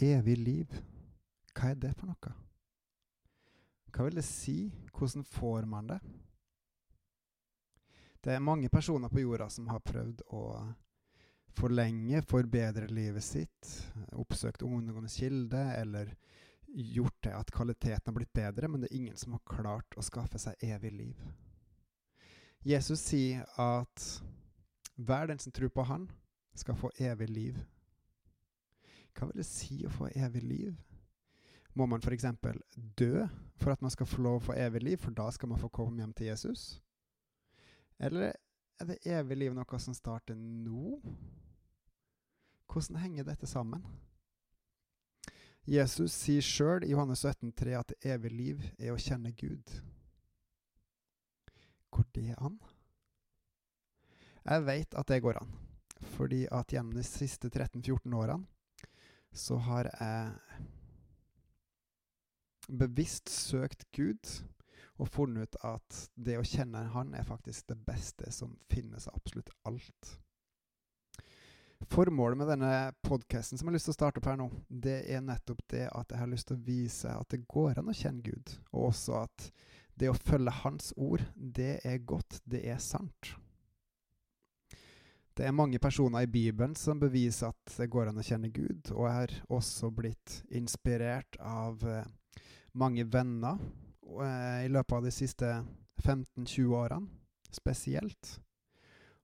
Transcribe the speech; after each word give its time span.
Evig 0.00 0.38
liv, 0.38 0.76
hva 1.52 1.72
er 1.72 1.80
det 1.80 1.92
for 1.98 2.08
noe? 2.08 2.32
Hva 3.90 4.06
vil 4.06 4.16
det 4.16 4.24
si? 4.24 4.70
Hvordan 4.94 5.26
får 5.28 5.66
man 5.68 5.90
det? 5.90 5.98
Det 8.20 8.32
er 8.34 8.44
mange 8.44 8.68
personer 8.72 9.08
på 9.12 9.20
jorda 9.20 9.48
som 9.52 9.68
har 9.68 9.82
prøvd 9.84 10.22
å 10.36 10.44
forlenge, 11.56 12.22
forbedre 12.28 12.88
livet 12.92 13.24
sitt, 13.24 13.70
oppsøkt 14.12 14.62
ungdommens 14.62 15.16
kilde 15.20 15.62
eller 15.76 16.12
gjort 16.70 17.16
det 17.24 17.32
at 17.34 17.50
kvaliteten 17.52 18.06
har 18.06 18.16
blitt 18.16 18.32
bedre, 18.32 18.68
men 18.68 18.80
det 18.80 18.90
er 18.90 18.96
ingen 18.96 19.16
som 19.16 19.34
har 19.34 19.44
klart 19.48 19.96
å 19.98 20.04
skaffe 20.06 20.38
seg 20.38 20.60
evig 20.62 20.92
liv. 20.94 21.24
Jesus 22.62 23.00
sier 23.00 23.44
at 23.58 24.06
hver 25.00 25.30
den 25.30 25.40
som 25.40 25.52
tror 25.52 25.72
på 25.72 25.84
Han, 25.88 26.10
skal 26.54 26.76
få 26.76 26.90
evig 26.98 27.28
liv. 27.30 27.58
Hva 29.20 29.26
vil 29.28 29.42
det 29.42 29.44
si 29.44 29.82
å 29.84 29.92
få 29.92 30.06
evig 30.16 30.40
liv? 30.40 30.76
Må 31.76 31.84
man 31.84 32.00
f.eks. 32.00 32.24
dø 32.96 33.26
for 33.60 33.74
at 33.74 33.82
man 33.84 33.92
skal 33.92 34.08
få 34.08 34.22
lov 34.24 34.38
å 34.38 34.44
få 34.46 34.54
evig 34.56 34.80
liv, 34.82 34.96
for 34.96 35.12
da 35.12 35.26
skal 35.28 35.50
man 35.50 35.60
få 35.60 35.68
komme 35.68 36.00
hjem 36.00 36.14
til 36.16 36.30
Jesus? 36.30 36.62
Eller 38.00 38.30
er 38.80 38.88
det 38.88 39.02
evig 39.04 39.36
liv 39.36 39.52
noe 39.52 39.80
som 39.84 39.92
starter 39.92 40.38
nå? 40.40 40.96
Hvordan 42.72 43.02
henger 43.02 43.26
dette 43.28 43.48
sammen? 43.50 43.84
Jesus 45.68 46.14
sier 46.16 46.40
sjøl 46.40 46.86
i 46.86 46.94
Johannes 46.94 47.20
17,3 47.20 47.74
at 47.76 47.92
evig 48.00 48.30
liv 48.32 48.62
er 48.78 48.94
å 48.94 49.02
kjenne 49.04 49.34
Gud. 49.36 49.74
Går 51.92 52.08
det 52.16 52.38
an? 52.38 52.56
Jeg 54.46 54.64
veit 54.64 54.96
at 54.96 55.12
det 55.12 55.20
går 55.20 55.42
an, 55.42 55.52
fordi 56.16 56.46
at 56.48 56.72
gjennom 56.72 56.96
de 56.96 57.04
siste 57.04 57.52
13-14 57.52 58.16
årene 58.16 58.48
så 59.32 59.56
har 59.56 59.90
jeg 59.90 60.32
bevisst 62.70 63.30
søkt 63.30 63.86
Gud 63.96 64.30
og 65.00 65.08
funnet 65.08 65.48
ut 65.48 65.60
at 65.64 66.00
det 66.14 66.36
å 66.38 66.46
kjenne 66.46 66.90
Han 66.94 67.14
er 67.16 67.26
faktisk 67.26 67.70
det 67.70 67.78
beste 67.86 68.30
som 68.34 68.58
finnes 68.70 69.08
av 69.08 69.16
absolutt 69.16 69.50
alt. 69.68 70.16
Formålet 71.90 72.38
med 72.38 72.50
denne 72.52 72.92
podkasten 73.02 73.58
som 73.58 73.66
jeg 73.66 73.72
har 73.72 73.78
lyst 73.78 73.88
til 73.88 73.94
å 73.94 73.98
starte 73.98 74.20
opp 74.20 74.28
her 74.28 74.36
nå, 74.36 74.50
det 74.68 74.98
er 75.08 75.22
nettopp 75.24 75.62
det 75.72 75.86
at 75.88 76.12
jeg 76.12 76.20
har 76.20 76.28
lyst 76.28 76.50
til 76.50 76.58
å 76.58 76.64
vise 76.66 77.14
at 77.16 77.30
det 77.32 77.46
går 77.48 77.80
an 77.80 77.88
å 77.88 77.96
kjenne 77.96 78.20
Gud, 78.26 78.52
og 78.74 78.90
også 78.90 79.22
at 79.22 79.46
det 79.96 80.10
å 80.12 80.18
følge 80.18 80.52
Hans 80.60 80.92
ord, 81.00 81.24
det 81.34 81.78
er 81.88 82.04
godt, 82.04 82.42
det 82.44 82.62
er 82.68 82.78
sant. 82.84 83.32
Det 85.36 85.46
er 85.46 85.54
mange 85.54 85.78
personer 85.78 86.24
i 86.24 86.30
Bibelen 86.30 86.74
som 86.76 87.00
beviser 87.00 87.52
at 87.52 87.74
det 87.78 87.88
går 87.90 88.10
an 88.10 88.18
å 88.20 88.24
kjenne 88.26 88.50
Gud, 88.52 88.90
og 88.92 89.06
jeg 89.06 89.16
har 89.16 89.34
også 89.48 89.90
blitt 89.94 90.40
inspirert 90.50 91.38
av 91.38 91.84
eh, 91.86 92.08
mange 92.74 93.06
venner 93.06 93.60
eh, 94.20 94.66
i 94.66 94.70
løpet 94.72 94.96
av 94.98 95.06
de 95.06 95.12
siste 95.14 95.50
15-20 96.02 96.74
årene, 96.74 97.08
spesielt. 97.54 98.34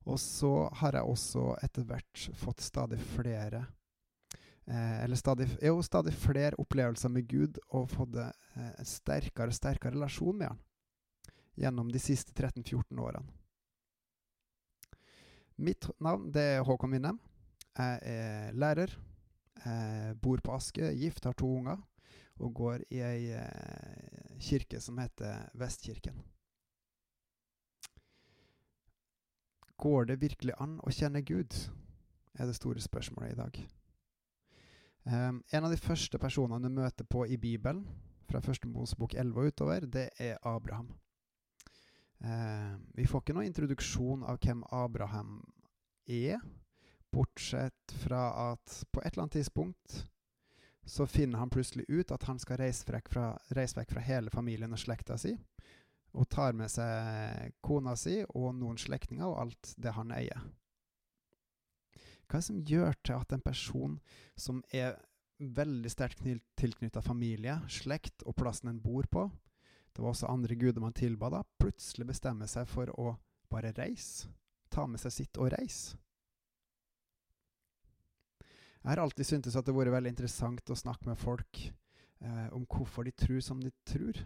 Og 0.06 0.20
så 0.22 0.52
har 0.80 0.94
jeg 0.94 1.10
også 1.10 1.48
etter 1.66 1.88
hvert 1.88 2.28
fått 2.38 2.62
stadig 2.62 3.00
flere 3.16 3.64
eh, 4.70 5.02
Eller 5.02 5.18
stadig, 5.18 5.48
jo, 5.58 5.80
stadig 5.82 6.14
flere 6.14 6.54
opplevelser 6.62 7.10
med 7.10 7.26
Gud 7.26 7.58
og 7.74 7.90
fått 7.90 8.14
en 8.22 8.86
sterkere 8.86 9.50
og 9.50 9.58
sterkere 9.58 9.96
relasjon 9.98 10.38
med 10.38 10.52
Han 10.52 10.62
gjennom 11.56 11.90
de 11.92 12.00
siste 12.00 12.32
13-14 12.36 13.00
årene. 13.00 13.24
Mitt 15.56 15.88
navn 16.00 16.28
det 16.32 16.42
er 16.56 16.64
Håkon 16.66 16.92
Winnem. 16.92 17.20
Jeg 17.76 17.98
er 18.02 18.52
lærer. 18.52 18.92
Jeg 19.64 20.16
bor 20.22 20.40
på 20.44 20.54
Aske, 20.56 20.92
gift, 20.94 21.24
har 21.24 21.32
to 21.32 21.48
unger 21.58 21.80
og 22.36 22.52
går 22.54 22.82
i 22.92 22.98
ei 23.00 23.30
eh, 23.32 24.36
kirke 24.44 24.80
som 24.84 24.98
heter 25.00 25.46
Vestkirken. 25.56 26.18
Går 29.80 30.10
det 30.10 30.20
virkelig 30.20 30.52
an 30.60 30.76
å 30.84 30.92
kjenne 30.92 31.24
Gud? 31.24 31.56
er 32.38 32.46
det 32.46 32.56
store 32.56 32.80
spørsmålet 32.80 33.32
i 33.32 33.36
dag. 33.36 33.68
Um, 35.04 35.44
en 35.52 35.64
av 35.64 35.70
de 35.70 35.76
første 35.76 36.18
personene 36.18 36.68
du 36.68 36.74
møter 36.74 37.04
på 37.04 37.24
i 37.26 37.36
Bibelen, 37.36 37.86
fra 38.30 38.40
første 38.40 38.68
Mosebok 38.68 39.14
11 39.14 39.40
og 39.40 39.46
utover, 39.46 39.80
det 39.86 40.08
er 40.18 40.36
Abraham. 40.42 40.88
Um, 42.20 42.86
vi 42.94 43.06
får 43.06 43.22
ikke 43.22 43.36
noen 43.36 43.46
introduksjon 43.46 44.24
av 44.26 44.40
hvem 44.42 44.64
Abraham 44.72 45.38
er, 46.06 46.40
bortsett 47.12 47.94
fra 48.02 48.52
at 48.52 48.82
på 48.92 49.02
et 49.02 49.12
eller 49.12 49.26
annet 49.26 49.38
tidspunkt 49.38 50.02
så 50.86 51.06
finner 51.06 51.38
han 51.38 51.50
plutselig 51.50 51.84
ut 51.88 52.12
at 52.14 52.26
han 52.28 52.38
skal 52.38 52.60
reise 52.60 52.86
vekk 52.86 53.08
fra, 53.10 53.30
reise 53.58 53.78
vekk 53.78 53.96
fra 53.96 54.04
hele 54.06 54.30
familien 54.30 54.74
og 54.74 54.78
slekta 54.78 55.16
si, 55.18 55.32
og 56.14 56.28
tar 56.30 56.54
med 56.56 56.70
seg 56.70 57.56
kona 57.64 57.96
si 57.98 58.20
og 58.28 58.54
noen 58.54 58.78
slektninger 58.78 59.26
og 59.26 59.40
alt 59.42 59.74
det 59.82 59.96
han 59.96 60.14
eier. 60.14 60.46
Hva 62.26 62.38
er 62.38 62.42
det 62.42 62.46
som 62.48 62.62
gjør 62.70 62.96
til 63.02 63.18
at 63.18 63.34
en 63.34 63.44
person 63.44 63.98
som 64.38 64.62
er 64.74 64.96
veldig 65.38 65.90
sterkt 65.92 66.22
tilknytta 66.56 67.02
familie, 67.04 67.58
slekt 67.68 68.24
og 68.24 68.38
plassen 68.38 68.70
en 68.70 68.80
bor 68.82 69.06
på, 69.10 69.26
det 69.92 70.02
var 70.02 70.12
også 70.12 70.30
andre 70.30 70.56
guder 70.58 70.82
man 70.82 70.96
tilba 70.96 71.30
da, 71.32 71.42
plutselig 71.60 72.08
bestemmer 72.08 72.48
seg 72.50 72.68
for 72.68 72.90
å 73.00 73.14
bare 73.52 73.72
reise. 73.76 74.30
Ta 74.76 74.84
med 74.84 75.00
seg 75.00 75.14
sitt 75.14 75.38
og 75.40 75.48
reise. 75.54 75.96
Jeg 78.86 78.92
har 78.92 79.00
alltid 79.02 79.26
syntes 79.26 79.56
at 79.56 79.66
det 79.66 79.72
har 79.72 79.80
vært 79.80 79.96
veldig 79.96 80.10
interessant 80.12 80.70
å 80.70 80.76
snakke 80.78 81.08
med 81.08 81.18
folk 81.18 81.62
eh, 81.66 82.48
om 82.54 82.66
hvorfor 82.70 83.08
de 83.08 83.14
tror 83.16 83.40
som 83.42 83.58
de 83.62 83.72
tror. 83.88 84.20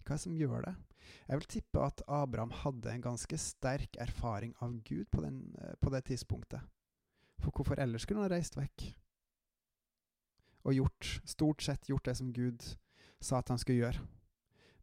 Hva 0.00 0.14
er 0.14 0.16
det 0.16 0.24
som 0.24 0.38
gjør 0.38 0.64
det? 0.64 0.72
Jeg 1.28 1.38
vil 1.38 1.48
tippe 1.52 1.84
at 1.84 2.02
Abraham 2.10 2.54
hadde 2.64 2.90
en 2.90 3.04
ganske 3.04 3.38
sterk 3.38 4.00
erfaring 4.02 4.56
av 4.64 4.74
Gud 4.88 5.06
på, 5.12 5.22
den, 5.22 5.52
eh, 5.60 5.76
på 5.78 5.92
det 5.94 6.02
tidspunktet. 6.08 6.66
For 7.38 7.52
hvorfor 7.52 7.78
ellers 7.78 8.02
skulle 8.02 8.24
han 8.24 8.30
ha 8.30 8.34
reist 8.34 8.56
vekk? 8.58 8.88
Og 10.66 10.74
gjort, 10.80 11.12
stort 11.22 11.62
sett 11.62 11.86
gjort 11.86 12.08
det 12.08 12.16
som 12.18 12.32
Gud 12.34 12.64
sa 13.22 13.38
at 13.38 13.52
han 13.52 13.60
skulle 13.62 13.84
gjøre 13.84 14.02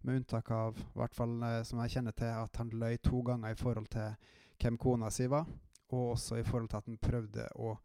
med 0.03 0.21
unntak 0.21 0.51
av, 0.51 0.79
i 0.79 0.99
hvert 0.99 1.15
fall 1.15 1.35
eh, 1.43 1.59
som 1.67 1.79
jeg 1.83 1.97
kjenner 1.97 2.15
til, 2.15 2.31
at 2.31 2.61
han 2.61 2.71
løy 2.71 2.97
to 3.03 3.19
ganger 3.25 3.51
i 3.51 3.59
forhold 3.59 3.91
til 3.91 4.15
hvem 4.61 4.77
kona 4.77 5.09
si 5.11 5.27
var, 5.27 5.47
og 5.93 6.13
også 6.15 6.39
i 6.39 6.43
forhold 6.43 6.69
til 6.69 6.79
at 6.79 6.89
han 6.89 7.01
prøvde 7.01 7.47
å 7.55 7.75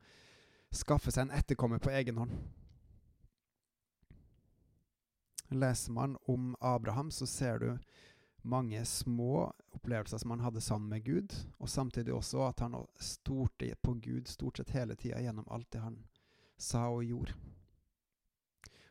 skaffe 0.75 1.13
seg 1.13 1.27
en 1.27 1.37
etterkommer 1.39 1.81
på 1.83 1.93
egen 1.97 2.21
hånd. 2.21 2.35
Leser 5.49 5.93
man 5.93 6.17
om 6.29 6.53
Abraham, 6.61 7.11
så 7.11 7.27
ser 7.27 7.59
du 7.59 7.71
mange 8.43 8.85
små 8.85 9.49
opplevelser 9.77 10.19
som 10.19 10.31
han 10.31 10.45
hadde 10.45 10.61
sammen 10.61 10.89
med 10.89 11.05
Gud, 11.05 11.35
og 11.59 11.69
samtidig 11.69 12.15
også 12.15 12.45
at 12.49 12.61
han 12.61 12.77
stolte 13.01 13.75
på 13.83 13.95
Gud 13.95 14.29
stort 14.29 14.61
sett 14.61 14.71
hele 14.77 14.97
tida 14.97 15.21
gjennom 15.21 15.49
alt 15.51 15.71
det 15.73 15.83
han 15.83 16.03
sa 16.59 16.89
og 16.93 17.05
gjorde. 17.05 17.35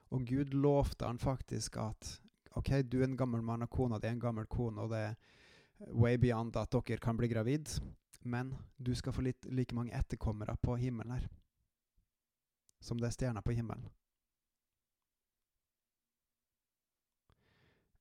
Og 0.10 0.28
Gud 0.28 0.54
lovte 0.54 1.06
han 1.06 1.20
faktisk 1.20 1.78
at 1.78 2.22
OK, 2.58 2.70
du 2.84 3.02
er 3.02 3.10
en 3.10 3.18
gammel 3.18 3.42
mann, 3.42 3.62
og 3.62 3.70
kona 3.70 4.00
di 4.00 4.08
er 4.08 4.16
en 4.16 4.24
gammel 4.24 4.48
kone, 4.50 4.82
og 4.82 4.90
det 4.90 5.02
er 5.12 5.18
way 5.80 6.18
beyond 6.18 6.58
at 6.58 6.72
dere 6.74 6.98
kan 7.02 7.18
bli 7.18 7.28
gravid, 7.28 7.70
men 8.24 8.56
du 8.78 8.96
skal 8.96 9.14
få 9.14 9.24
litt, 9.26 9.46
like 9.46 9.76
mange 9.76 9.94
etterkommere 9.96 10.58
på 10.62 10.76
himmelen 10.82 11.18
her 11.18 11.28
som 12.80 13.00
det 13.02 13.10
er 13.10 13.16
stjerner 13.16 13.42
på 13.42 13.56
himmelen. 13.58 13.88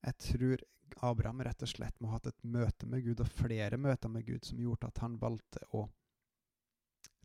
Jeg 0.06 0.18
tror 0.22 0.62
Abraham 1.02 1.42
rett 1.42 1.62
og 1.64 1.70
slett 1.70 1.96
må 2.00 2.10
ha 2.10 2.20
hatt 2.20 2.28
et 2.30 2.44
møte 2.46 2.86
med 2.86 3.02
Gud, 3.02 3.20
og 3.20 3.32
flere 3.32 3.78
møter 3.80 4.12
med 4.12 4.26
Gud, 4.26 4.44
som 4.46 4.60
gjorde 4.60 4.90
at 4.90 5.00
han 5.02 5.16
valgte 5.20 5.64
å 5.74 5.86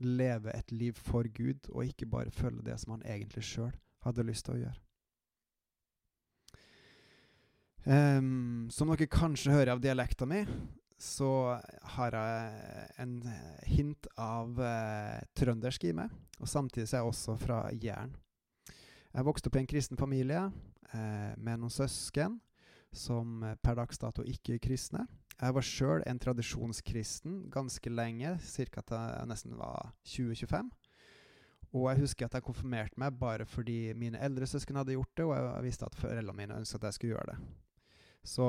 leve 0.01 0.53
et 0.55 0.71
liv 0.73 0.97
for 0.97 1.27
Gud, 1.29 1.69
og 1.69 1.85
ikke 1.85 2.09
bare 2.09 2.33
følge 2.33 2.65
det 2.65 2.79
som 2.81 2.95
han 2.95 3.05
egentlig 3.05 3.43
sjøl 3.45 3.75
hadde 4.05 4.25
lyst 4.25 4.47
til 4.47 4.57
å 4.57 4.63
gjøre. 4.63 4.79
Um, 7.81 8.67
som 8.69 8.91
dere 8.93 9.09
kanskje 9.09 9.53
hører 9.55 9.73
av 9.73 9.81
dialekta 9.81 10.27
mi, 10.29 10.43
så 11.01 11.57
har 11.95 12.13
jeg 12.13 12.83
en 13.01 13.15
hint 13.65 14.09
av 14.21 14.59
uh, 14.61 15.17
trøndersk 15.37 15.87
i 15.89 15.95
meg. 15.97 16.13
Og 16.37 16.49
samtidig 16.49 16.87
så 16.89 16.99
er 16.99 17.01
jeg 17.01 17.13
også 17.13 17.37
fra 17.41 17.63
Jæren. 17.73 18.13
Jeg 19.11 19.27
vokste 19.27 19.49
opp 19.49 19.57
i 19.57 19.63
en 19.63 19.71
kristen 19.71 19.97
familie 19.97 20.43
uh, 20.45 21.31
med 21.41 21.57
noen 21.57 21.73
søsken 21.73 22.37
som 22.93 23.41
per 23.63 23.79
dags 23.79 23.97
dato 23.97 24.23
ikke 24.27 24.57
er 24.57 24.61
kristne. 24.61 25.07
Jeg 25.41 25.55
var 25.55 25.65
sjøl 25.65 26.03
en 26.05 26.19
tradisjonskristen 26.21 27.47
ganske 27.49 27.89
lenge, 27.89 28.35
ca. 28.43 28.83
til 28.83 28.97
jeg 28.99 29.29
nesten 29.31 29.57
var 29.57 29.93
20-25. 30.05 30.69
Og 31.71 31.87
jeg 31.87 32.01
husker 32.03 32.27
at 32.27 32.35
jeg 32.35 32.45
konfirmerte 32.45 32.99
meg 32.99 33.15
bare 33.17 33.47
fordi 33.47 33.95
mine 33.97 34.19
eldre 34.21 34.45
søsken 34.45 34.77
hadde 34.77 34.93
gjort 34.97 35.17
det, 35.17 35.25
og 35.25 35.33
jeg 35.33 35.65
visste 35.65 35.87
at 35.87 35.97
foreldrene 35.97 36.37
mine 36.37 36.57
ønsket 36.59 36.83
at 36.83 36.91
jeg 36.91 36.99
skulle 36.99 37.15
gjøre 37.15 37.31
det. 37.31 37.70
Så 38.23 38.47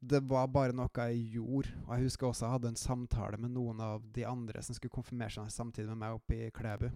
det 0.00 0.20
var 0.30 0.50
bare 0.52 0.76
noe 0.76 1.08
jeg 1.08 1.24
gjorde. 1.34 1.72
Og 1.86 1.94
jeg 1.94 2.06
husker 2.06 2.28
også 2.28 2.46
jeg 2.46 2.56
hadde 2.56 2.72
en 2.72 2.80
samtale 2.80 3.40
med 3.40 3.54
noen 3.54 3.80
av 3.82 4.04
de 4.14 4.26
andre 4.28 4.62
som 4.62 4.76
skulle 4.76 4.94
konfirmere 4.94 5.34
seg 5.34 5.50
samtidig 5.52 5.90
med 5.90 6.02
meg 6.04 6.18
oppe 6.18 6.38
i 6.38 6.50
Klæbu. 6.54 6.90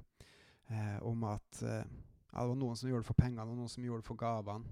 eh, 0.71 0.99
om 1.03 1.25
at 1.25 1.63
eh, 1.63 1.89
det 2.33 2.45
var 2.49 2.55
noen 2.57 2.77
som 2.77 2.89
gjorde 2.89 3.03
det 3.03 3.11
for 3.11 3.19
pengene, 3.19 3.45
og 3.45 3.59
noen 3.59 3.69
som 3.69 3.85
gjorde 3.85 4.01
det 4.01 4.09
for 4.09 4.17
gavene. 4.17 4.71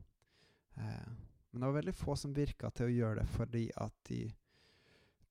Eh, 0.77 1.11
men 1.51 1.61
det 1.61 1.67
var 1.67 1.77
veldig 1.81 1.95
få 1.95 2.17
som 2.17 2.35
virka 2.35 2.71
til 2.71 2.87
å 2.87 2.95
gjøre 2.95 3.21
det 3.21 3.29
fordi 3.35 3.65
at 3.83 3.95
de 4.09 4.21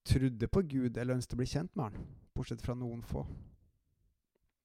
trodde 0.09 0.47
på 0.47 0.61
Gud 0.67 0.97
eller 0.97 1.15
ønsket 1.15 1.37
å 1.37 1.39
bli 1.39 1.47
kjent 1.49 1.75
med 1.75 1.89
han, 1.89 2.09
bortsett 2.35 2.61
fra 2.61 2.75
noen 2.75 3.01
få. 3.05 3.23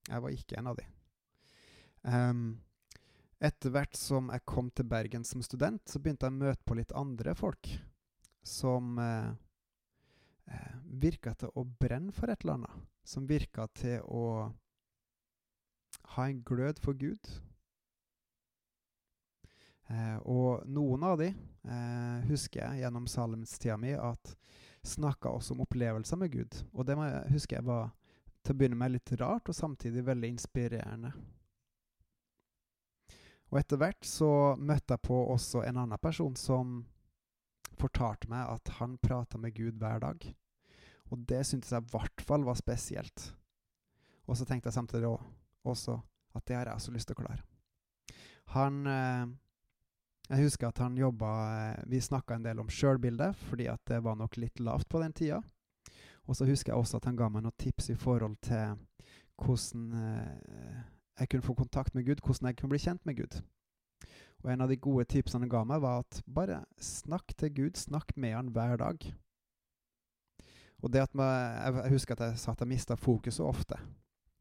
Jeg 0.08 0.20
var 0.20 0.34
ikke 0.34 0.58
en 0.58 0.70
av 0.72 0.78
de. 0.78 0.86
Um, 2.04 2.42
etter 3.44 3.72
hvert 3.74 3.96
som 3.98 4.30
jeg 4.32 4.44
kom 4.48 4.70
til 4.72 4.86
Bergen 4.88 5.24
som 5.26 5.42
student, 5.44 5.82
så 5.88 6.00
begynte 6.00 6.26
jeg 6.26 6.34
å 6.34 6.42
møte 6.42 6.64
på 6.64 6.76
litt 6.78 6.94
andre 6.96 7.34
folk 7.38 7.70
som 8.44 8.98
eh, 9.00 9.30
eh, 10.52 10.76
virka 11.00 11.34
til 11.38 11.52
å 11.54 11.64
brenne 11.64 12.12
for 12.12 12.32
et 12.32 12.44
eller 12.44 12.60
annet. 12.60 12.84
Som 13.04 13.28
virka 13.28 13.66
til 13.76 14.04
å 14.08 14.52
ha 16.14 16.28
en 16.28 16.40
glød 16.44 16.80
for 16.82 16.96
Gud. 16.96 17.32
Eh, 19.92 20.16
og 20.24 20.64
noen 20.68 21.04
av 21.04 21.18
de 21.20 21.28
eh, 21.28 22.24
husker 22.30 22.62
jeg 22.62 22.84
gjennom 22.84 23.08
salmstida 23.10 23.76
mi 23.80 23.92
at 23.96 24.34
snakka 24.84 25.32
også 25.32 25.54
om 25.54 25.64
opplevelser 25.64 26.20
med 26.20 26.32
Gud. 26.32 26.60
Og 26.72 26.88
det 26.88 26.96
husker 27.32 27.58
jeg 27.60 27.68
var 27.68 27.92
til 28.44 28.52
å 28.52 28.58
begynne 28.60 28.80
med 28.80 28.92
litt 28.92 29.14
rart, 29.20 29.48
og 29.48 29.56
samtidig 29.56 30.04
veldig 30.04 30.34
inspirerende. 30.34 31.14
Og 33.54 33.60
etter 33.60 33.78
hvert 33.78 34.02
så 34.02 34.28
møtte 34.58 34.96
jeg 34.96 35.06
på 35.06 35.14
også 35.30 35.62
en 35.62 35.76
annen 35.84 36.00
person 36.02 36.34
som 36.34 36.80
fortalte 37.78 38.26
meg 38.30 38.48
at 38.50 38.72
han 38.80 38.96
prata 38.98 39.38
med 39.38 39.54
Gud 39.54 39.78
hver 39.78 40.02
dag. 40.02 40.26
Og 41.14 41.22
det 41.30 41.44
syntes 41.46 41.70
jeg 41.70 41.84
i 41.84 41.92
hvert 41.92 42.24
fall 42.26 42.42
var 42.42 42.58
spesielt. 42.58 43.28
Og 44.26 44.34
så 44.34 44.46
tenkte 44.48 44.72
jeg 44.72 44.74
samtidig 44.74 45.12
også 45.62 46.00
at 46.34 46.46
det 46.48 46.56
har 46.56 46.66
jeg 46.66 46.80
også 46.80 46.94
lyst 46.96 47.06
til 47.06 47.14
å 47.14 47.22
klare. 47.22 47.44
Han 48.58 48.86
eh, 48.90 49.26
Jeg 50.32 50.48
husker 50.48 50.68
at 50.68 50.80
han 50.82 50.96
jobba 50.98 51.30
eh, 51.54 51.84
Vi 51.86 52.00
snakka 52.00 52.34
en 52.34 52.44
del 52.44 52.58
om 52.60 52.68
sjølbildet, 52.68 53.36
fordi 53.48 53.68
at 53.70 53.80
det 53.86 54.02
var 54.02 54.18
nok 54.18 54.36
litt 54.36 54.60
lavt 54.60 54.88
på 54.88 55.00
den 55.00 55.14
tida. 55.14 55.38
Og 56.26 56.36
så 56.36 56.48
husker 56.48 56.72
jeg 56.72 56.80
også 56.80 56.98
at 56.98 57.06
han 57.06 57.16
ga 57.16 57.28
meg 57.30 57.44
noen 57.44 57.56
tips 57.60 57.92
i 57.94 57.98
forhold 58.00 58.36
til 58.42 58.74
hvordan 59.38 59.86
eh, 60.00 60.82
jeg 61.18 61.28
kunne 61.30 61.46
få 61.46 61.54
kontakt 61.54 61.94
med 61.94 62.06
Gud, 62.06 62.22
hvordan 62.24 62.50
jeg 62.50 62.56
kunne 62.58 62.74
bli 62.74 62.82
kjent 62.82 63.06
med 63.06 63.16
Gud. 63.16 63.42
Og 64.44 64.52
en 64.52 64.60
av 64.60 64.68
de 64.68 64.76
gode 64.76 65.06
tipsene 65.08 65.46
han 65.46 65.52
ga 65.52 65.62
meg, 65.64 65.80
var 65.80 66.02
at 66.02 66.22
bare 66.26 66.64
snakk 66.82 67.32
til 67.38 67.52
Gud, 67.54 67.78
snakk 67.80 68.16
med 68.16 68.34
han 68.36 68.50
hver 68.52 68.76
dag. 68.76 69.06
Og 70.84 70.92
det 70.92 71.00
at 71.00 71.14
jeg, 71.16 71.76
jeg 71.78 71.92
husker 71.94 72.16
at 72.18 72.26
jeg 72.26 72.40
sa 72.42 72.52
at 72.52 72.60
jeg 72.60 72.68
mista 72.68 72.96
fokuset 73.00 73.44
ofte. 73.46 73.78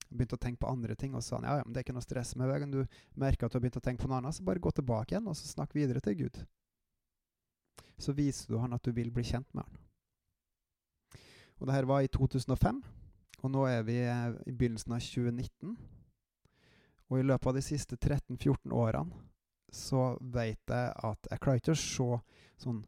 Jeg 0.10 0.18
begynte 0.18 0.36
å 0.36 0.42
tenke 0.44 0.60
på 0.60 0.74
andre 0.74 0.98
ting, 1.00 1.16
og 1.16 1.24
sa 1.24 1.40
ja, 1.40 1.60
ja, 1.62 1.64
men 1.64 1.72
det 1.74 1.80
er 1.80 1.88
ikke 1.88 1.96
noe 1.96 2.06
stress 2.06 2.36
med 2.36 2.52
veien. 2.52 2.74
Du 2.74 2.84
merker 3.16 3.48
at 3.48 3.54
du 3.54 3.58
har 3.58 3.64
begynt 3.64 3.80
å 3.80 3.86
tenke 3.86 4.04
på 4.04 4.12
noe 4.12 4.20
annet, 4.20 4.36
så 4.36 4.44
bare 4.46 4.62
gå 4.62 4.74
tilbake 4.76 5.16
igjen 5.16 5.30
og 5.30 5.38
så 5.40 5.48
snakk 5.48 5.72
videre 5.78 6.04
til 6.04 6.26
Gud. 6.26 6.42
Så 8.02 8.12
viser 8.18 8.52
du 8.52 8.60
han 8.60 8.76
at 8.76 8.84
du 8.84 8.92
vil 8.92 9.14
bli 9.14 9.24
kjent 9.24 9.48
med 9.56 9.64
han. 9.64 9.80
Og 11.62 11.70
det 11.70 11.78
her 11.78 11.88
var 11.88 12.04
i 12.04 12.12
2005, 12.12 12.84
og 13.44 13.52
nå 13.52 13.66
er 13.70 13.84
vi 13.88 14.02
eh, 14.04 14.36
i 14.50 14.52
begynnelsen 14.52 14.96
av 14.96 15.00
2019. 15.00 15.78
Og 17.14 17.20
i 17.22 17.28
løpet 17.28 17.52
av 17.52 17.54
de 17.54 17.62
siste 17.62 17.98
13-14 18.00 18.74
årene 18.74 19.22
så 19.74 20.16
vet 20.34 20.70
jeg 20.70 20.90
at 21.06 21.30
jeg 21.30 21.42
klarer 21.42 21.62
ikke 21.62 21.74
å 21.76 21.82
se 21.82 22.08
sånn 22.62 22.80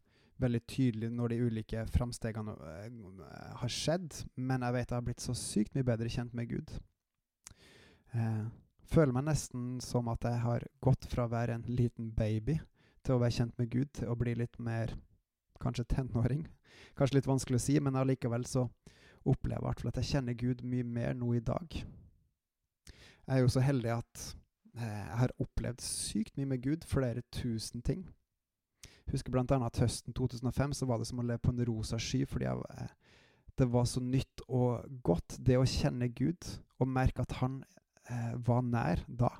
veldig 0.41 0.61
tydelig 0.69 1.09
når 1.13 1.31
de 1.31 1.37
ulike 1.45 1.85
framstegene 1.93 2.55
uh, 2.57 3.53
har 3.61 3.71
skjedd, 3.71 4.17
men 4.35 4.65
jeg 4.65 4.75
vet 4.75 4.89
jeg 4.89 4.97
har 4.97 5.05
blitt 5.05 5.23
så 5.23 5.35
sykt 5.37 5.77
mye 5.77 5.87
bedre 5.87 6.09
kjent 6.11 6.33
med 6.37 6.49
Gud. 6.49 6.73
Jeg 8.15 8.47
føler 8.91 9.13
meg 9.15 9.27
nesten 9.29 9.75
som 9.83 10.09
at 10.11 10.25
jeg 10.25 10.41
har 10.43 10.65
gått 10.83 11.07
fra 11.11 11.25
å 11.25 11.31
være 11.31 11.57
en 11.59 11.65
liten 11.69 12.09
baby 12.17 12.57
til 13.05 13.15
å 13.15 13.21
være 13.21 13.37
kjent 13.37 13.57
med 13.61 13.69
Gud, 13.71 13.91
til 13.93 14.09
å 14.09 14.17
bli 14.17 14.35
litt 14.37 14.57
mer 14.59 14.93
kanskje 15.61 15.87
tenåring. 15.95 16.45
Kanskje 16.97 17.19
litt 17.19 17.29
vanskelig 17.29 17.61
å 17.61 17.65
si, 17.65 17.77
men 17.79 17.97
allikevel 17.97 18.45
så 18.49 18.65
opplever 19.25 19.69
jeg 19.69 19.93
at 19.93 20.01
jeg 20.01 20.11
kjenner 20.15 20.37
Gud 20.37 20.65
mye 20.65 20.85
mer 20.85 21.13
nå 21.17 21.33
i 21.37 21.43
dag. 21.45 21.79
Jeg 23.25 23.37
er 23.37 23.41
jo 23.41 23.53
så 23.53 23.63
heldig 23.65 23.91
at 23.95 24.25
Eh, 24.75 25.07
jeg 25.07 25.17
har 25.21 25.33
opplevd 25.39 25.83
sykt 25.83 26.35
mye 26.35 26.49
med 26.51 26.63
Gud, 26.63 26.83
flere 26.87 27.23
tusen 27.31 27.83
ting. 27.85 28.03
Jeg 29.05 29.13
husker 29.15 29.31
bl.a. 29.31 29.45
at 29.45 29.79
høsten 29.79 30.15
2005 30.17 30.73
så 30.75 30.87
var 30.89 30.99
det 30.99 31.07
som 31.07 31.21
å 31.21 31.25
leve 31.25 31.43
på 31.45 31.53
en 31.53 31.63
rosa 31.69 31.99
sky, 32.01 32.25
fordi 32.27 32.49
jeg, 32.49 32.63
eh, 32.75 32.91
det 33.55 33.69
var 33.71 33.87
så 33.87 34.03
nytt 34.03 34.43
og 34.49 34.83
godt, 35.05 35.37
det 35.39 35.59
å 35.59 35.67
kjenne 35.69 36.11
Gud 36.11 36.49
og 36.81 36.91
merke 36.91 37.23
at 37.23 37.37
han 37.39 37.61
eh, 38.09 38.33
var 38.35 38.65
nær 38.67 39.05
da. 39.07 39.31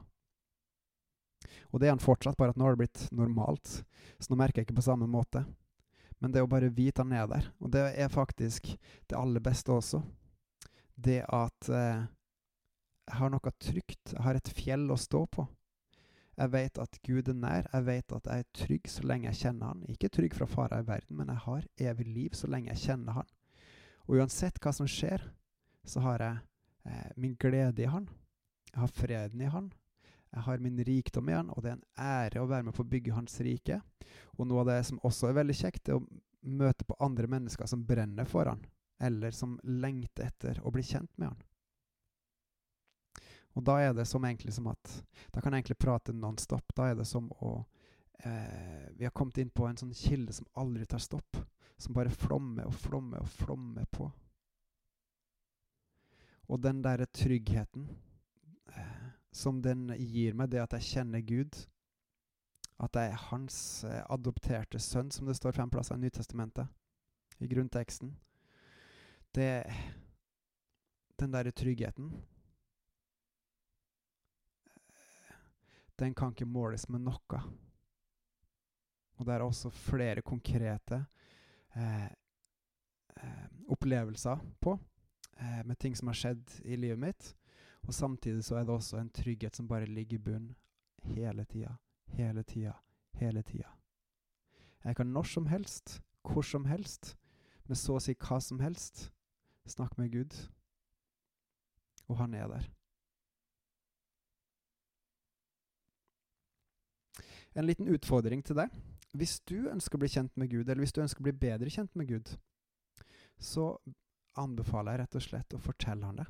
Og 1.74 1.82
det 1.82 1.90
er 1.90 1.98
han 1.98 2.04
fortsatt, 2.04 2.38
bare 2.40 2.54
at 2.54 2.60
nå 2.60 2.64
har 2.64 2.78
det 2.78 2.86
blitt 2.86 3.06
normalt, 3.12 3.82
så 4.22 4.32
nå 4.32 4.40
merker 4.40 4.62
jeg 4.62 4.70
ikke 4.70 4.80
på 4.80 4.88
samme 4.88 5.10
måte. 5.12 5.44
Men 6.24 6.32
det 6.32 6.46
å 6.46 6.48
bare 6.48 6.72
vite 6.72 7.04
han 7.04 7.12
er 7.12 7.28
der, 7.28 7.50
og 7.60 7.74
det 7.76 7.90
er 7.92 8.14
faktisk 8.14 8.72
det 9.10 9.18
aller 9.20 9.44
beste 9.44 9.74
også. 9.76 10.00
Det 10.96 11.26
at 11.28 11.68
eh, 11.68 12.06
jeg 13.06 13.20
har 13.20 13.32
noe 13.32 13.54
trygt. 13.62 14.14
Jeg 14.14 14.24
har 14.26 14.38
et 14.38 14.52
fjell 14.58 14.90
å 14.92 14.98
stå 15.00 15.26
på. 15.30 15.46
Jeg 16.36 16.52
vet 16.52 16.80
at 16.82 16.98
Gud 17.06 17.30
er 17.32 17.38
nær. 17.38 17.70
Jeg 17.72 17.86
vet 17.88 18.16
at 18.18 18.28
jeg 18.28 18.44
er 18.44 18.58
trygg 18.60 18.90
så 18.92 19.06
lenge 19.08 19.30
jeg 19.30 19.42
kjenner 19.46 19.72
Han. 19.72 19.86
Ikke 19.92 20.12
trygg 20.12 20.36
fra 20.36 20.48
farer 20.50 20.84
i 20.84 20.88
verden, 20.88 21.16
men 21.20 21.32
jeg 21.32 21.44
har 21.46 21.70
evig 21.92 22.08
liv 22.10 22.36
så 22.36 22.50
lenge 22.52 22.74
jeg 22.74 22.90
kjenner 22.90 23.22
Han. 23.22 23.32
Og 24.06 24.20
uansett 24.20 24.60
hva 24.62 24.74
som 24.76 24.90
skjer, 24.90 25.24
så 25.86 26.04
har 26.04 26.26
jeg 26.26 26.42
eh, 26.92 27.10
min 27.22 27.38
glede 27.40 27.86
i 27.86 27.90
Han. 27.90 28.10
Jeg 28.74 28.82
har 28.82 28.94
freden 29.00 29.42
i 29.46 29.52
Han. 29.54 29.72
Jeg 30.36 30.44
har 30.50 30.60
min 30.60 30.84
rikdom 30.84 31.30
i 31.32 31.38
Han, 31.38 31.54
og 31.56 31.64
det 31.64 31.72
er 31.72 31.78
en 31.78 31.90
ære 32.10 32.44
å 32.44 32.52
være 32.52 32.68
med 32.68 32.76
på 32.76 32.84
å 32.84 32.92
bygge 32.92 33.16
Hans 33.16 33.40
rike. 33.46 33.80
Og 34.36 34.50
noe 34.50 34.66
av 34.66 34.74
det 34.74 34.82
som 34.90 35.00
også 35.08 35.30
er 35.30 35.40
veldig 35.40 35.56
kjekt, 35.56 35.88
er 35.88 36.02
å 36.02 36.08
møte 36.46 36.86
på 36.86 36.98
andre 37.00 37.30
mennesker 37.32 37.70
som 37.70 37.86
brenner 37.88 38.28
for 38.28 38.52
Han, 38.52 38.66
eller 39.00 39.32
som 39.32 39.56
lengter 39.64 40.28
etter 40.28 40.60
å 40.66 40.74
bli 40.76 40.84
kjent 40.84 41.14
med 41.16 41.32
Han. 41.32 41.44
Og 43.56 43.64
da 43.64 43.78
er 43.80 43.94
det 43.96 44.06
som 44.08 44.24
egentlig 44.28 44.54
som 44.54 44.68
at 44.68 44.92
Da 45.32 45.42
kan 45.42 45.54
jeg 45.54 45.64
egentlig 45.64 45.80
prate 45.80 46.14
nonstop. 46.14 46.76
Da 46.76 46.90
er 46.92 46.96
det 47.00 47.08
som 47.08 47.30
å 47.40 47.58
eh, 48.20 48.92
Vi 48.96 49.08
har 49.08 49.16
kommet 49.16 49.38
inn 49.38 49.50
på 49.50 49.68
en 49.68 49.78
sånn 49.80 49.96
kilde 49.96 50.36
som 50.36 50.48
aldri 50.54 50.86
tar 50.86 51.04
stopp. 51.04 51.40
Som 51.78 51.96
bare 51.96 52.12
flommer 52.12 52.68
og 52.68 52.76
flommer 52.76 53.24
og 53.24 53.32
flommer 53.32 53.88
på. 53.92 54.10
Og 56.48 56.62
den 56.62 56.82
derre 56.86 57.08
tryggheten 57.10 57.88
eh, 58.72 59.08
som 59.32 59.62
den 59.62 59.90
gir 59.98 60.36
meg, 60.38 60.52
det 60.52 60.62
at 60.62 60.76
jeg 60.78 60.92
kjenner 60.92 61.24
Gud, 61.26 61.58
at 62.80 62.96
jeg 62.96 63.12
er 63.12 63.24
hans 63.32 63.58
eh, 63.88 64.04
adopterte 64.12 64.80
sønn, 64.80 65.12
som 65.12 65.28
det 65.28 65.36
står 65.40 65.56
fem 65.58 65.72
plasser 65.72 65.98
i 65.98 66.04
Nytestamentet, 66.06 66.70
i 67.44 67.50
grunnteksten 67.52 68.14
Det 69.36 69.66
Den 71.20 71.34
derre 71.34 71.52
tryggheten 71.52 72.14
den 76.00 76.14
kan 76.14 76.34
ikke 76.34 76.48
måles 76.48 76.90
med 76.90 77.06
noe. 77.06 77.42
Og 79.16 79.28
det 79.28 79.36
er 79.36 79.46
også 79.46 79.72
flere 79.72 80.24
konkrete 80.26 81.06
eh, 81.76 82.10
eh, 83.16 83.46
opplevelser 83.72 84.42
på, 84.60 84.76
eh, 85.38 85.62
med 85.66 85.80
ting 85.80 85.96
som 85.96 86.12
har 86.12 86.20
skjedd 86.20 86.60
i 86.66 86.76
livet 86.76 87.00
mitt. 87.00 87.32
Og 87.88 87.94
samtidig 87.94 88.44
så 88.44 88.60
er 88.60 88.66
det 88.66 88.76
også 88.76 89.00
en 89.00 89.10
trygghet 89.10 89.56
som 89.56 89.68
bare 89.68 89.86
ligger 89.86 90.18
i 90.18 90.24
bunnen 90.28 90.56
hele 91.06 91.46
tida, 91.46 91.78
hele 92.18 92.44
tida, 92.44 92.74
hele 93.14 93.44
tida. 93.44 93.70
Jeg 94.84 94.96
kan 94.96 95.08
når 95.08 95.24
som 95.24 95.46
helst, 95.46 96.02
hvor 96.22 96.42
som 96.42 96.66
helst, 96.66 97.16
med 97.66 97.78
så 97.78 97.98
å 97.98 98.02
si 98.02 98.14
hva 98.20 98.40
som 98.42 98.60
helst, 98.60 99.12
snakke 99.66 100.02
med 100.02 100.12
Gud. 100.14 100.36
Og 102.08 102.18
han 102.18 102.34
er 102.34 102.48
der. 102.48 102.68
En 107.56 107.68
liten 107.68 107.88
utfordring 107.88 108.44
til 108.46 108.58
deg. 108.60 108.74
Hvis 109.16 109.38
du 109.48 109.70
ønsker 109.72 109.96
å 109.96 110.02
bli 110.02 110.12
kjent 110.12 110.34
med 110.36 110.50
Gud, 110.52 110.68
eller 110.68 110.84
hvis 110.84 110.96
du 110.96 111.02
ønsker 111.04 111.24
å 111.24 111.28
bli 111.30 111.36
bedre 111.40 111.72
kjent 111.72 111.94
med 111.96 112.10
Gud, 112.10 112.34
så 113.40 113.70
anbefaler 114.40 114.96
jeg 114.96 115.02
rett 115.04 115.16
og 115.16 115.24
slett 115.24 115.56
å 115.56 115.62
fortelle 115.64 116.10
han 116.10 116.20
det. 116.20 116.26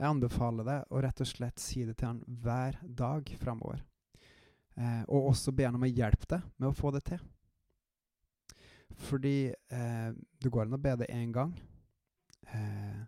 Jeg 0.00 0.08
anbefaler 0.08 0.66
deg 0.66 0.90
å 0.90 1.02
rett 1.04 1.22
og 1.22 1.28
slett 1.28 1.62
si 1.62 1.84
det 1.86 1.98
til 2.00 2.08
han 2.08 2.22
hver 2.42 2.80
dag 2.82 3.30
framover. 3.38 3.82
Eh, 4.80 5.02
og 5.12 5.30
også 5.34 5.52
be 5.52 5.66
han 5.68 5.76
om 5.76 5.84
å 5.84 5.90
hjelpe 5.90 6.26
deg 6.30 6.46
med 6.56 6.70
å 6.70 6.76
få 6.76 6.90
det 6.94 7.04
til. 7.10 7.22
Fordi 9.06 9.36
eh, 9.52 10.10
det 10.40 10.50
går 10.50 10.66
an 10.66 10.78
å 10.78 10.82
be 10.82 10.96
det 11.02 11.10
én 11.14 11.30
gang, 11.34 11.52
eh, 12.50 13.02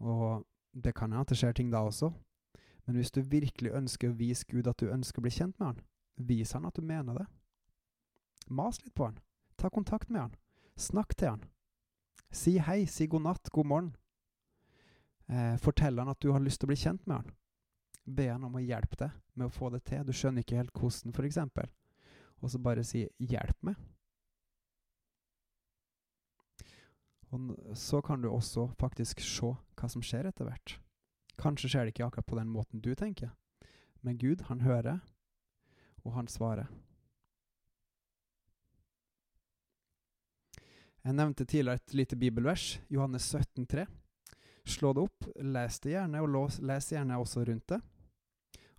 og 0.00 0.46
det 0.72 0.94
kan 0.96 1.10
hende 1.10 1.26
at 1.26 1.34
det 1.34 1.38
skjer 1.38 1.58
ting 1.58 1.72
da 1.72 1.82
også, 1.84 2.08
men 2.84 2.98
hvis 2.98 3.12
du 3.14 3.20
virkelig 3.22 3.72
ønsker 3.78 4.10
å 4.10 4.18
vise 4.18 4.46
Gud 4.48 4.68
at 4.70 4.80
du 4.82 4.90
ønsker 4.90 5.22
å 5.22 5.26
bli 5.26 5.34
kjent 5.34 5.58
med 5.58 5.66
Han, 5.66 5.82
vis 6.16 6.52
Han 6.56 6.66
at 6.66 6.76
du 6.76 6.82
mener 6.82 7.22
det. 7.22 7.26
Mas 8.48 8.82
litt 8.82 8.94
på 8.94 9.06
Han. 9.06 9.20
Ta 9.56 9.70
kontakt 9.70 10.10
med 10.10 10.20
Han. 10.26 10.34
Snakk 10.76 11.14
til 11.14 11.36
Han. 11.36 11.44
Si 12.32 12.56
hei, 12.58 12.86
si 12.86 13.06
god 13.06 13.26
natt, 13.28 13.52
god 13.54 13.70
morgen. 13.70 13.92
Eh, 15.28 15.56
fortell 15.62 16.00
Han 16.00 16.10
at 16.10 16.20
du 16.20 16.32
har 16.32 16.42
lyst 16.42 16.60
til 16.60 16.66
å 16.66 16.72
bli 16.72 16.80
kjent 16.80 17.06
med 17.06 17.22
Han. 17.22 17.38
Be 18.04 18.26
han 18.32 18.42
om 18.42 18.56
å 18.58 18.62
hjelpe 18.62 18.98
deg 18.98 19.14
med 19.38 19.46
å 19.46 19.54
få 19.54 19.70
det 19.70 19.84
til. 19.86 20.02
Du 20.02 20.12
skjønner 20.16 20.42
ikke 20.42 20.58
helt 20.58 20.74
hvordan, 20.74 21.14
f.eks. 21.14 21.38
Og 22.42 22.50
så 22.50 22.58
bare 22.58 22.82
si 22.82 23.06
'hjelp 23.22 23.58
meg'. 23.62 23.78
Og 27.32 27.76
så 27.78 28.00
kan 28.00 28.20
du 28.20 28.28
også 28.28 28.66
faktisk 28.80 29.20
se 29.20 29.54
hva 29.78 29.88
som 29.88 30.02
skjer 30.02 30.26
etter 30.28 30.44
hvert. 30.44 30.81
Kanskje 31.40 31.72
skjer 31.72 31.86
det 31.86 31.94
ikke 31.94 32.06
akkurat 32.06 32.28
på 32.28 32.38
den 32.38 32.50
måten 32.52 32.82
du 32.84 32.92
tenker, 32.94 33.32
men 34.02 34.18
Gud, 34.18 34.44
han 34.48 34.60
hører, 34.60 35.00
og 36.04 36.16
han 36.16 36.28
svarer. 36.28 36.68
Jeg 41.02 41.16
nevnte 41.18 41.44
tidligere 41.44 41.80
et 41.80 41.94
lite 41.98 42.16
bibelvers, 42.16 42.80
Johannes 42.90 43.24
17, 43.26 43.66
3. 43.66 43.86
Slå 44.64 44.92
det 44.94 45.02
opp, 45.02 45.26
les 45.42 45.80
det 45.82 45.96
gjerne, 45.96 46.20
og 46.22 46.60
les 46.62 46.92
gjerne 46.92 47.18
også 47.18 47.42
rundt 47.48 47.72
det. 47.74 47.80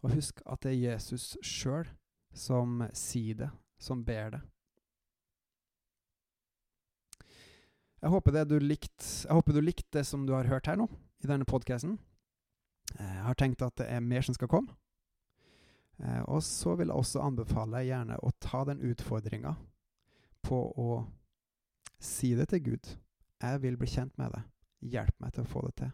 Og 0.03 0.15
husk 0.15 0.39
at 0.45 0.63
det 0.63 0.71
er 0.71 0.93
Jesus 0.93 1.33
sjøl 1.43 1.89
som 2.33 2.85
sier 2.95 3.43
det, 3.43 3.49
som 3.79 4.05
ber 4.07 4.37
det. 4.37 4.41
Jeg 8.03 8.11
håper, 8.11 8.39
du 8.47 8.57
likt, 8.59 9.03
jeg 9.23 9.31
håper 9.31 9.55
du 9.55 9.61
likte 9.63 9.99
det 9.99 10.07
som 10.07 10.25
du 10.27 10.33
har 10.35 10.47
hørt 10.47 10.67
her 10.67 10.79
nå, 10.79 10.89
i 11.23 11.27
denne 11.27 11.47
podkasten. 11.47 11.95
Jeg 12.99 13.25
har 13.25 13.37
tenkt 13.39 13.61
at 13.65 13.75
det 13.79 13.87
er 13.89 14.03
mer 14.05 14.25
som 14.25 14.35
skal 14.37 14.51
komme. 14.51 14.75
Eh, 15.97 16.21
og 16.21 16.43
så 16.43 16.75
vil 16.75 16.89
jeg 16.89 16.97
også 16.97 17.21
anbefale 17.23 17.83
gjerne 17.87 18.17
å 18.21 18.31
ta 18.41 18.63
den 18.67 18.81
utfordringa 18.83 19.55
på 20.43 20.59
å 20.79 21.03
si 22.03 22.33
det 22.35 22.49
til 22.51 22.63
Gud. 22.71 22.95
Jeg 23.43 23.61
vil 23.63 23.77
bli 23.79 23.89
kjent 23.89 24.17
med 24.19 24.33
det. 24.35 24.43
Hjelp 24.93 25.19
meg 25.23 25.35
til 25.35 25.45
å 25.45 25.51
få 25.51 25.61
det 25.67 25.75
til. 25.79 25.93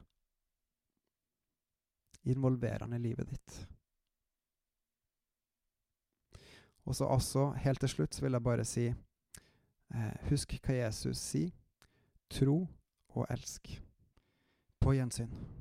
Involver 2.33 2.85
han 2.85 2.95
i 2.97 3.01
livet 3.01 3.29
ditt. 3.29 3.59
Og 6.89 6.95
så 6.97 7.05
også, 7.05 7.51
helt 7.61 7.79
til 7.83 7.91
slutt, 7.91 8.15
så 8.15 8.25
vil 8.25 8.33
jeg 8.33 8.43
bare 8.43 8.65
si 8.65 8.87
eh, 8.89 10.15
Husk 10.31 10.57
hva 10.63 10.79
Jesus 10.79 11.21
sier. 11.21 11.53
Tro 12.29 12.63
og 13.13 13.25
elsk. 13.29 13.69
På 14.81 14.93
gjensyn. 14.97 15.58